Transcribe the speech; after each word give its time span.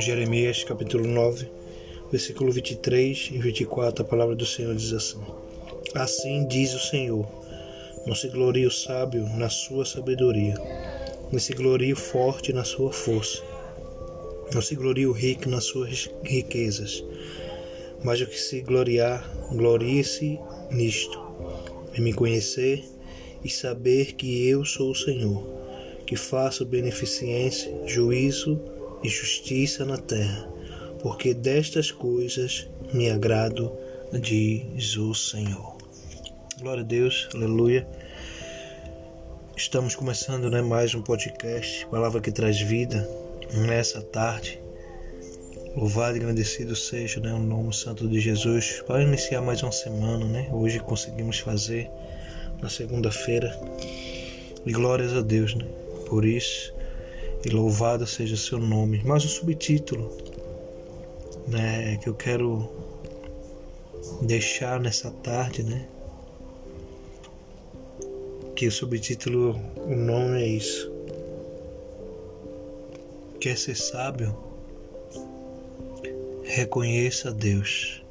Jeremias 0.00 0.64
capítulo 0.64 1.06
9, 1.06 1.48
versículo 2.10 2.50
23 2.50 3.30
e 3.32 3.38
24, 3.38 4.04
a 4.04 4.08
palavra 4.08 4.34
do 4.34 4.44
Senhor 4.44 4.74
diz 4.74 4.92
assim: 4.92 5.20
Assim 5.94 6.46
diz 6.48 6.74
o 6.74 6.80
Senhor: 6.80 7.26
Não 8.06 8.14
se 8.14 8.28
glorie 8.28 8.66
o 8.66 8.70
sábio 8.70 9.26
na 9.36 9.48
sua 9.48 9.84
sabedoria, 9.84 10.54
não 11.32 11.38
se 11.38 11.52
glorie 11.52 11.92
o 11.92 11.96
forte 11.96 12.52
na 12.52 12.64
sua 12.64 12.92
força, 12.92 13.42
não 14.52 14.60
se 14.60 14.74
glorie 14.74 15.06
o 15.06 15.12
rico 15.12 15.48
nas 15.48 15.64
suas 15.64 16.10
riquezas, 16.22 17.04
mas 18.02 18.20
o 18.20 18.26
que 18.26 18.40
se 18.40 18.60
gloriar, 18.62 19.28
glorie-se 19.52 20.38
nisto, 20.70 21.20
em 21.96 22.00
me 22.00 22.12
conhecer 22.12 22.93
e 23.44 23.50
saber 23.50 24.14
que 24.14 24.48
eu 24.48 24.64
sou 24.64 24.90
o 24.90 24.94
Senhor, 24.94 25.46
que 26.06 26.16
faço 26.16 26.64
beneficência, 26.64 27.70
juízo 27.86 28.58
e 29.02 29.08
justiça 29.08 29.84
na 29.84 29.98
terra, 29.98 30.48
porque 31.02 31.34
destas 31.34 31.90
coisas 31.90 32.66
me 32.92 33.10
agrado, 33.10 33.70
diz 34.12 34.96
o 34.96 35.14
Senhor. 35.14 35.76
Glória 36.58 36.82
a 36.82 36.86
Deus, 36.86 37.28
aleluia. 37.34 37.86
Estamos 39.56 39.94
começando 39.94 40.50
né, 40.50 40.62
mais 40.62 40.94
um 40.94 41.02
podcast, 41.02 41.86
palavra 41.86 42.20
que 42.20 42.32
traz 42.32 42.60
vida, 42.60 43.08
nessa 43.52 44.00
tarde. 44.00 44.60
Louvado 45.76 46.16
e 46.16 46.20
agradecido 46.20 46.74
seja 46.74 47.20
né, 47.20 47.32
o 47.32 47.38
nome 47.38 47.74
santo 47.74 48.08
de 48.08 48.20
Jesus 48.20 48.82
para 48.86 49.02
iniciar 49.02 49.40
mais 49.42 49.62
uma 49.62 49.72
semana. 49.72 50.24
Né? 50.24 50.48
Hoje 50.52 50.78
conseguimos 50.80 51.40
fazer 51.40 51.90
na 52.60 52.68
segunda-feira. 52.68 53.58
E 54.64 54.72
glórias 54.72 55.12
a 55.12 55.20
Deus 55.20 55.54
né, 55.54 55.66
por 56.08 56.24
isso 56.24 56.74
e 57.44 57.50
louvado 57.50 58.06
seja 58.06 58.36
seu 58.36 58.58
nome. 58.58 59.02
Mas 59.04 59.24
o 59.24 59.28
subtítulo 59.28 60.10
né, 61.46 61.98
que 61.98 62.08
eu 62.08 62.14
quero 62.14 62.68
deixar 64.22 64.80
nessa 64.80 65.10
tarde, 65.10 65.62
né? 65.62 65.86
Que 68.56 68.66
o 68.66 68.72
subtítulo, 68.72 69.60
o 69.76 69.94
nome 69.94 70.42
é 70.42 70.46
isso. 70.46 70.92
Quer 73.40 73.58
ser 73.58 73.76
sábio? 73.76 74.34
Reconheça 76.44 77.32
Deus. 77.32 78.02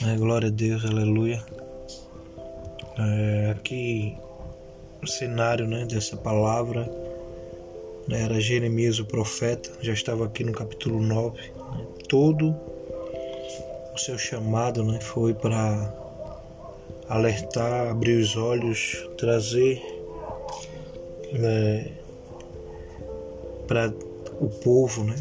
Né? 0.00 0.16
Glória 0.16 0.48
a 0.48 0.50
Deus, 0.50 0.84
aleluia. 0.84 1.44
É, 3.04 3.50
aqui 3.50 4.16
o 5.02 5.06
cenário 5.06 5.66
né, 5.66 5.84
dessa 5.84 6.16
palavra 6.16 6.88
né, 8.06 8.22
era 8.22 8.40
Jeremias 8.40 8.98
o 8.98 9.04
profeta, 9.04 9.70
já 9.80 9.92
estava 9.92 10.26
aqui 10.26 10.44
no 10.44 10.52
capítulo 10.52 11.00
9. 11.00 11.38
Né, 11.38 11.86
todo 12.08 12.54
o 13.94 13.98
seu 13.98 14.16
chamado 14.16 14.84
né, 14.84 15.00
foi 15.00 15.34
para 15.34 15.92
alertar, 17.08 17.90
abrir 17.90 18.18
os 18.20 18.36
olhos, 18.36 19.08
trazer 19.18 19.82
né, 21.32 21.92
para 23.66 23.92
o 24.40 24.48
povo 24.48 25.04
né, 25.04 25.16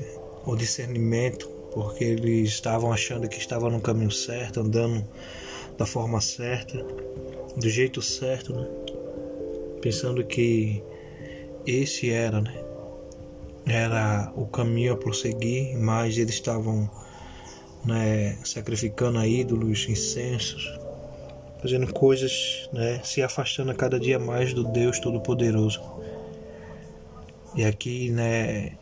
o 0.45 0.55
discernimento, 0.55 1.49
porque 1.73 2.03
eles 2.03 2.49
estavam 2.49 2.91
achando 2.91 3.27
que 3.27 3.37
estavam 3.37 3.69
no 3.69 3.81
caminho 3.81 4.11
certo, 4.11 4.59
andando 4.59 5.05
da 5.77 5.85
forma 5.85 6.21
certa, 6.21 6.77
do 7.57 7.69
jeito 7.69 8.01
certo, 8.01 8.53
né, 8.53 8.67
pensando 9.81 10.23
que 10.23 10.83
esse 11.65 12.09
era 12.09 12.41
né, 12.41 12.61
era 13.65 14.31
o 14.35 14.45
caminho 14.45 14.93
a 14.93 14.97
prosseguir, 14.97 15.77
mas 15.77 16.17
eles 16.17 16.35
estavam 16.35 16.89
né, 17.85 18.37
sacrificando 18.43 19.19
a 19.19 19.27
ídolos, 19.27 19.87
incensos, 19.87 20.79
fazendo 21.61 21.91
coisas, 21.93 22.69
né, 22.73 23.01
se 23.03 23.21
afastando 23.21 23.73
cada 23.75 23.99
dia 23.99 24.17
mais 24.17 24.53
do 24.53 24.63
Deus 24.63 24.99
Todo-Poderoso. 24.99 25.81
E 27.55 27.63
aqui, 27.63 28.09
né, 28.09 28.77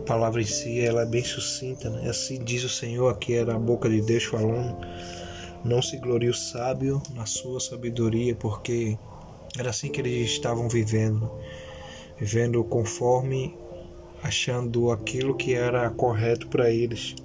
a 0.00 0.04
palavra 0.04 0.40
em 0.40 0.46
si 0.46 0.80
ela 0.80 1.02
é 1.02 1.06
bem 1.06 1.24
sucinta, 1.24 1.90
né? 1.90 2.08
Assim 2.08 2.42
diz 2.42 2.64
o 2.64 2.68
Senhor, 2.68 3.08
aqui 3.08 3.34
era 3.34 3.54
a 3.54 3.58
boca 3.58 3.88
de 3.88 4.00
Deus 4.00 4.24
falando. 4.24 4.76
Não 5.64 5.80
se 5.80 5.96
glorie 5.98 6.28
o 6.28 6.34
sábio 6.34 7.02
na 7.14 7.26
sua 7.26 7.60
sabedoria, 7.60 8.34
porque 8.34 8.98
era 9.58 9.70
assim 9.70 9.90
que 9.90 10.00
eles 10.00 10.30
estavam 10.30 10.68
vivendo 10.68 11.30
vivendo 12.22 12.62
conforme 12.62 13.52
achando 14.22 14.92
aquilo 14.92 15.34
que 15.34 15.54
era 15.54 15.90
correto 15.90 16.46
para 16.46 16.70
eles. 16.70 17.16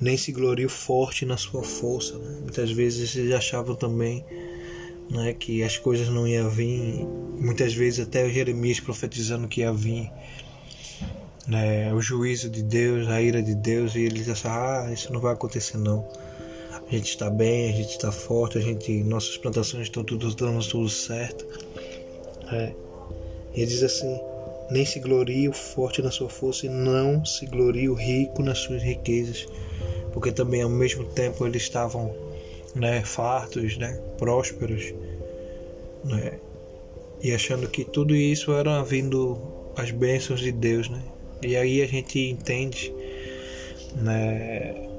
Nem 0.00 0.16
se 0.16 0.32
gloriou 0.32 0.68
forte 0.68 1.24
na 1.24 1.36
sua 1.36 1.62
força. 1.62 2.18
Né? 2.18 2.40
Muitas 2.40 2.72
vezes 2.72 3.14
eles 3.14 3.32
achavam 3.32 3.76
também 3.76 4.24
né, 5.08 5.32
que 5.32 5.62
as 5.62 5.76
coisas 5.76 6.08
não 6.08 6.26
iam 6.26 6.50
vir. 6.50 7.06
Muitas 7.38 7.72
vezes 7.72 8.00
até 8.00 8.28
Jeremias 8.28 8.80
profetizando 8.80 9.46
que 9.46 9.60
ia 9.60 9.72
vir 9.72 10.10
né, 11.46 11.94
o 11.94 12.00
juízo 12.00 12.50
de 12.50 12.64
Deus, 12.64 13.06
a 13.08 13.22
ira 13.22 13.40
de 13.40 13.54
Deus, 13.54 13.94
e 13.94 14.00
eles 14.00 14.28
achavam, 14.28 14.88
ah, 14.88 14.92
isso 14.92 15.12
não 15.12 15.20
vai 15.20 15.32
acontecer 15.32 15.78
não. 15.78 16.08
A 16.92 16.94
gente 16.94 17.08
está 17.08 17.30
bem, 17.30 17.70
a 17.70 17.72
gente 17.72 17.92
está 17.92 18.12
forte, 18.12 18.58
a 18.58 18.60
gente, 18.60 18.92
nossas 19.04 19.38
plantações 19.38 19.84
estão 19.84 20.04
tudo 20.04 20.34
dando 20.34 20.62
tudo 20.68 20.90
certo. 20.90 21.46
É. 22.52 22.74
E 23.54 23.62
ele 23.62 23.66
diz 23.66 23.82
assim: 23.82 24.20
Nem 24.70 24.84
se 24.84 25.00
glorie 25.00 25.48
o 25.48 25.54
forte 25.54 26.02
na 26.02 26.10
sua 26.10 26.28
força, 26.28 26.66
e 26.66 26.68
não 26.68 27.24
se 27.24 27.46
glorie 27.46 27.88
o 27.88 27.94
rico 27.94 28.42
nas 28.42 28.58
suas 28.58 28.82
riquezas, 28.82 29.46
porque 30.12 30.30
também 30.30 30.60
ao 30.60 30.68
mesmo 30.68 31.06
tempo 31.06 31.46
eles 31.46 31.62
estavam 31.62 32.14
né, 32.74 33.02
fartos, 33.02 33.78
né, 33.78 33.98
prósperos, 34.18 34.92
né, 36.04 36.38
e 37.22 37.32
achando 37.32 37.68
que 37.68 37.86
tudo 37.86 38.14
isso 38.14 38.52
era 38.52 38.82
vindo 38.82 39.38
as 39.76 39.90
bênçãos 39.90 40.40
de 40.40 40.52
Deus, 40.52 40.90
né? 40.90 41.02
E 41.42 41.56
aí 41.56 41.80
a 41.80 41.86
gente 41.86 42.18
entende, 42.18 42.92
né, 43.96 44.91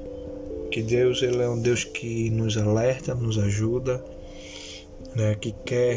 que 0.74 0.82
Deus 0.82 1.22
ele 1.22 1.40
é 1.40 1.48
um 1.48 1.62
Deus 1.62 1.84
que 1.84 2.28
nos 2.30 2.58
alerta, 2.58 3.14
nos 3.14 3.38
ajuda, 3.38 4.04
né, 5.14 5.36
que 5.36 5.52
quer 5.64 5.96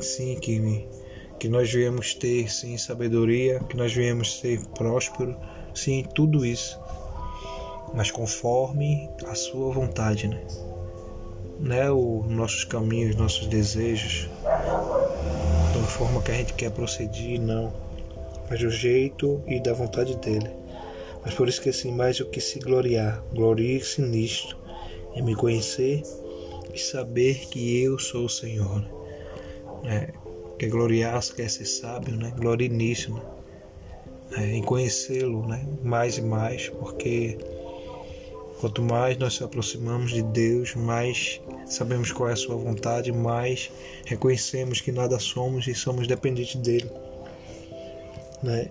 sim 0.00 0.36
que 0.36 0.86
que 1.40 1.48
nós 1.48 1.72
viemos 1.72 2.14
ter 2.14 2.48
sim 2.48 2.78
sabedoria, 2.78 3.58
que 3.68 3.76
nós 3.76 3.92
viemos 3.92 4.38
ser 4.38 4.64
próspero, 4.76 5.36
sim, 5.74 6.06
tudo 6.14 6.46
isso, 6.46 6.78
mas 7.92 8.12
conforme 8.12 9.10
a 9.26 9.34
sua 9.34 9.72
vontade, 9.72 10.28
né? 10.28 10.40
Não 11.58 11.74
é 11.74 11.90
os 11.90 12.24
nossos 12.30 12.62
caminhos, 12.62 13.16
nossos 13.16 13.48
desejos, 13.48 14.30
da 14.44 15.82
forma 15.88 16.22
que 16.22 16.30
a 16.30 16.34
gente 16.34 16.54
quer 16.54 16.70
proceder, 16.70 17.40
não, 17.40 17.72
mas 18.48 18.60
do 18.60 18.70
jeito 18.70 19.42
e 19.48 19.58
da 19.58 19.72
vontade 19.72 20.14
dele. 20.18 20.61
Mas 21.24 21.34
por 21.34 21.48
isso 21.48 21.60
que 21.62 21.68
assim, 21.68 21.92
mais 21.92 22.18
o 22.20 22.26
que 22.26 22.40
se 22.40 22.58
gloriar, 22.58 23.22
glorie-se 23.32 24.02
nisto, 24.02 24.56
em 25.14 25.22
me 25.22 25.34
conhecer 25.34 26.02
e 26.74 26.78
saber 26.78 27.46
que 27.48 27.82
eu 27.82 27.98
sou 27.98 28.24
o 28.24 28.28
Senhor. 28.28 28.84
É, 29.84 30.12
quer 30.58 30.68
gloriar-se, 30.68 31.34
quer 31.34 31.48
ser 31.50 31.64
sábio, 31.64 32.16
né? 32.16 32.32
Glorie 32.36 32.68
nisso, 32.68 33.14
né? 33.14 33.22
É, 34.36 34.56
em 34.56 34.62
conhecê-lo, 34.62 35.46
né? 35.46 35.66
Mais 35.82 36.18
e 36.18 36.22
mais, 36.22 36.68
porque 36.68 37.36
quanto 38.60 38.80
mais 38.80 39.16
nós 39.18 39.34
se 39.34 39.44
aproximamos 39.44 40.12
de 40.12 40.22
Deus, 40.22 40.74
mais 40.74 41.40
sabemos 41.66 42.12
qual 42.12 42.30
é 42.30 42.32
a 42.32 42.36
sua 42.36 42.56
vontade, 42.56 43.12
mais 43.12 43.70
reconhecemos 44.06 44.80
que 44.80 44.90
nada 44.90 45.18
somos 45.18 45.66
e 45.66 45.74
somos 45.74 46.06
dependentes 46.06 46.56
dele, 46.56 46.90
né? 48.42 48.70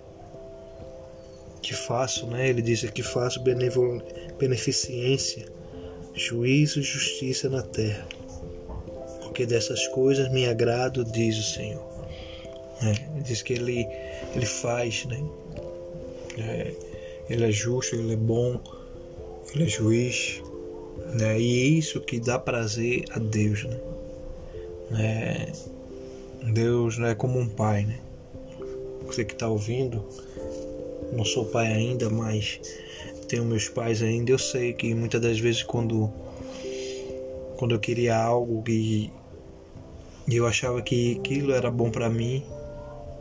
Que 1.62 1.74
faço, 1.74 2.26
né? 2.26 2.48
Ele 2.48 2.60
diz 2.60 2.82
que 2.90 3.02
faço 3.02 3.40
beneficência, 4.38 5.46
juízo 6.14 6.80
e 6.80 6.82
justiça 6.82 7.48
na 7.48 7.62
terra 7.62 8.06
porque 9.32 9.46
dessas 9.46 9.88
coisas 9.88 10.30
me 10.30 10.46
agrado, 10.46 11.02
diz 11.06 11.38
o 11.38 11.42
Senhor. 11.42 11.82
É, 12.82 13.20
diz 13.22 13.40
que 13.40 13.54
ele, 13.54 13.88
ele 14.34 14.44
faz, 14.44 15.06
né? 15.06 15.24
É, 16.36 16.74
ele 17.30 17.46
é 17.46 17.50
justo, 17.50 17.96
ele 17.96 18.12
é 18.12 18.16
bom, 18.16 18.60
ele 19.54 19.64
é 19.64 19.68
juiz, 19.68 20.42
né? 21.14 21.40
E 21.40 21.62
é 21.62 21.64
isso 21.64 21.98
que 22.02 22.20
dá 22.20 22.38
prazer 22.38 23.04
a 23.12 23.18
Deus, 23.18 23.64
né? 23.64 23.80
É, 25.00 25.52
Deus 26.52 26.98
não 26.98 27.06
é 27.06 27.14
como 27.14 27.38
um 27.38 27.48
pai, 27.48 27.86
né? 27.86 28.00
Você 29.06 29.24
que 29.24 29.32
está 29.32 29.48
ouvindo, 29.48 30.06
não 31.12 31.24
sou 31.24 31.44
pai 31.44 31.72
ainda, 31.72 32.08
mas 32.10 32.60
tenho 33.28 33.44
meus 33.44 33.68
pais 33.68 34.02
ainda. 34.02 34.30
Eu 34.30 34.38
sei 34.38 34.72
que 34.72 34.94
muitas 34.94 35.20
das 35.20 35.38
vezes 35.38 35.62
quando 35.62 36.10
quando 37.56 37.74
eu 37.74 37.78
queria 37.78 38.16
algo 38.16 38.64
E 38.68 39.10
eu 40.28 40.46
achava 40.46 40.82
que 40.82 41.18
aquilo 41.18 41.52
era 41.52 41.70
bom 41.70 41.90
para 41.90 42.08
mim 42.08 42.42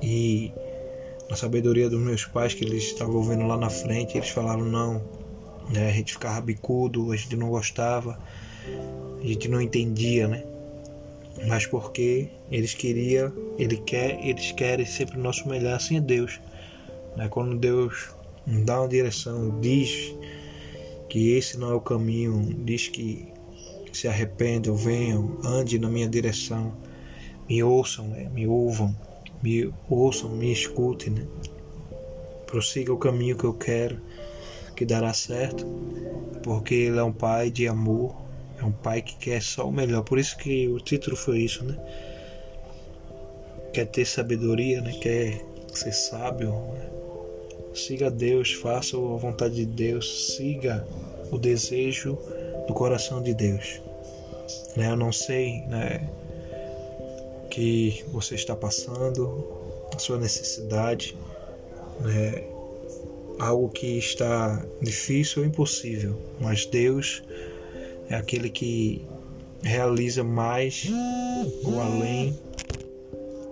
e 0.02 0.52
na 1.30 1.36
sabedoria 1.36 1.90
dos 1.90 2.00
meus 2.02 2.26
pais 2.26 2.54
que 2.54 2.66
eles 2.66 2.84
estavam 2.84 3.24
vendo 3.24 3.46
lá 3.46 3.56
na 3.56 3.70
frente, 3.70 4.18
eles 4.18 4.30
falaram 4.30 4.66
não, 4.66 5.02
né? 5.70 5.90
A 5.90 5.94
gente 5.94 6.14
ficava 6.14 6.42
bicudo, 6.42 7.12
a 7.12 7.16
gente 7.16 7.36
não 7.36 7.50
gostava, 7.50 8.20
a 9.22 9.26
gente 9.26 9.48
não 9.48 9.62
entendia, 9.62 10.28
né? 10.28 10.44
Mas 11.48 11.66
porque 11.66 12.28
eles 12.52 12.74
queriam, 12.74 13.32
ele 13.58 13.78
quer, 13.78 14.20
eles 14.26 14.52
querem 14.52 14.86
sempre 14.86 15.18
o 15.18 15.22
nosso 15.22 15.48
melhor, 15.48 15.76
assim 15.76 15.98
é 15.98 16.02
Deus. 16.02 16.40
Né? 17.16 17.28
Quando 17.30 17.58
Deus 17.58 18.10
dá 18.46 18.82
uma 18.82 18.88
direção, 18.88 19.60
diz 19.60 20.16
que 21.10 21.34
esse 21.34 21.58
não 21.58 21.72
é 21.72 21.74
o 21.74 21.82
caminho, 21.82 22.56
diz 22.64 22.88
que 22.88 23.32
se 23.92 24.08
arrependam, 24.08 24.76
venham, 24.76 25.38
ande 25.44 25.78
na 25.78 25.90
minha 25.90 26.08
direção, 26.08 26.74
me 27.50 27.62
ouçam, 27.62 28.08
né? 28.08 28.30
me 28.34 28.48
ouvam, 28.48 28.96
me 29.44 29.72
ouçam, 29.90 30.30
me 30.30 30.52
escutem, 30.52 31.12
né? 31.12 31.28
prossiga 32.48 32.94
o 32.94 32.98
caminho 32.98 33.38
que 33.38 33.44
eu 33.44 33.54
quero, 33.54 34.00
que 34.76 34.86
dará 34.86 35.14
certo, 35.14 35.66
porque 36.44 36.74
Ele 36.74 36.98
é 36.98 37.04
um 37.04 37.14
Pai 37.14 37.50
de 37.52 37.68
amor, 37.68 38.16
é 38.60 38.64
um 38.64 38.72
Pai 38.72 39.02
que 39.02 39.16
quer 39.16 39.42
só 39.42 39.68
o 39.68 39.72
melhor. 39.72 40.04
Por 40.04 40.18
isso 40.20 40.38
que 40.38 40.68
o 40.68 40.80
título 40.80 41.16
foi 41.16 41.40
isso, 41.40 41.64
né? 41.64 41.78
Quer 43.74 43.86
ter 43.86 44.06
sabedoria, 44.06 44.82
né? 44.82 44.92
Quer 45.02 45.42
ser 45.74 45.94
sábio. 45.94 46.52
Né? 46.52 47.01
Siga 47.74 48.12
Deus, 48.12 48.54
faça 48.54 48.98
a 48.98 49.18
vontade 49.18 49.56
de 49.56 49.66
Deus, 49.66 50.36
siga 50.36 50.86
o 51.32 51.38
desejo 51.38 52.18
do 52.68 52.74
coração 52.74 53.22
de 53.22 53.34
Deus. 53.34 53.82
Né? 54.76 54.90
Eu 54.92 54.98
não 54.98 55.12
sei, 55.12 55.62
né? 55.68 56.10
que 57.50 58.04
você 58.12 58.36
está 58.36 58.56
passando, 58.56 59.46
a 59.94 60.00
sua 60.00 60.18
necessidade, 60.18 61.18
né? 62.00 62.44
algo 63.40 63.70
que 63.70 63.98
está 63.98 64.66
difícil 64.82 65.42
ou 65.42 65.48
impossível, 65.48 66.18
mas 66.40 66.66
Deus 66.66 67.22
é 68.10 68.16
aquele 68.16 68.50
que 68.50 69.06
realiza 69.64 70.24
mais 70.24 70.90
ou 71.64 71.80
além 71.82 72.38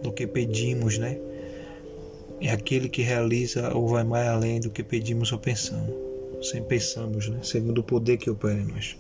do 0.02 0.12
que 0.12 0.26
pedimos, 0.26 0.98
né? 0.98 1.20
É 2.42 2.52
aquele 2.52 2.88
que 2.88 3.02
realiza 3.02 3.74
ou 3.76 3.88
vai 3.88 4.04
mais 4.04 4.28
além 4.28 4.60
do 4.60 4.70
que 4.70 4.82
pedimos 4.82 5.32
ou 5.32 5.40
pensamos, 5.40 5.94
sem 6.42 6.64
pensamos, 6.64 7.28
né? 7.28 7.40
Segundo 7.44 7.80
o 7.80 7.84
poder 7.84 8.18
que 8.18 8.30
opera 8.30 8.54
em 8.54 8.66
nós. 8.66 8.96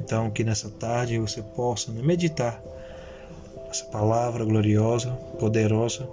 Então, 0.00 0.30
que 0.30 0.42
nessa 0.42 0.70
tarde 0.70 1.18
você 1.18 1.42
possa 1.42 1.92
né, 1.92 2.00
meditar 2.02 2.62
essa 3.70 3.84
palavra 3.86 4.44
gloriosa, 4.44 5.10
poderosa. 5.38 6.08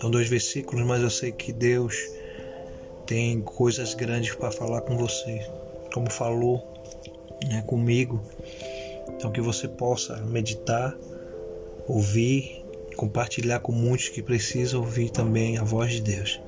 São 0.00 0.10
dois 0.10 0.28
versículos, 0.28 0.84
mas 0.86 1.02
eu 1.02 1.10
sei 1.10 1.32
que 1.32 1.52
Deus 1.52 1.94
tem 3.06 3.40
coisas 3.40 3.94
grandes 3.94 4.34
para 4.34 4.50
falar 4.50 4.80
com 4.82 4.96
você, 4.96 5.46
como 5.92 6.10
falou 6.10 6.66
né, 7.48 7.62
comigo. 7.66 8.20
Então 9.08 9.30
que 9.30 9.40
você 9.40 9.68
possa 9.68 10.16
meditar, 10.22 10.96
ouvir, 11.86 12.61
compartilhar 13.02 13.58
com 13.58 13.72
muitos 13.72 14.08
que 14.08 14.22
precisam 14.22 14.80
ouvir 14.80 15.10
também 15.10 15.58
a 15.58 15.64
voz 15.64 15.90
de 15.90 16.00
Deus. 16.02 16.40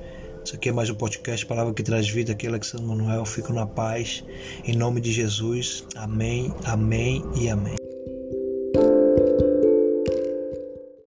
Isso 0.45 0.55
aqui 0.55 0.69
é 0.69 0.73
mais 0.73 0.89
um 0.89 0.95
podcast, 0.95 1.45
Palavra 1.45 1.75
que 1.75 1.83
traz 1.83 2.09
vida, 2.09 2.31
aqui 2.31 2.47
é 2.47 2.49
Alexandre 2.49 2.87
Manuel. 2.87 3.25
Fico 3.25 3.53
na 3.53 3.67
paz, 3.67 4.23
em 4.65 4.77
nome 4.77 5.01
de 5.01 5.11
Jesus. 5.11 5.85
Amém, 5.97 6.55
amém 6.65 7.25
e 7.35 7.49
amém. 7.49 7.84